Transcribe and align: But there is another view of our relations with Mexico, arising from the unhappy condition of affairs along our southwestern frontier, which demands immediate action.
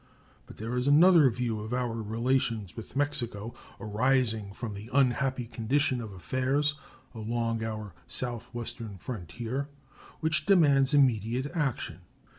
But 0.47 0.57
there 0.57 0.75
is 0.77 0.87
another 0.87 1.29
view 1.29 1.59
of 1.59 1.73
our 1.75 1.93
relations 2.01 2.75
with 2.75 2.95
Mexico, 2.95 3.53
arising 3.79 4.51
from 4.51 4.73
the 4.73 4.89
unhappy 4.91 5.45
condition 5.45 6.01
of 6.01 6.11
affairs 6.11 6.73
along 7.13 7.63
our 7.63 7.93
southwestern 8.07 8.97
frontier, 8.97 9.67
which 10.19 10.47
demands 10.47 10.95
immediate 10.95 11.51
action. 11.53 11.99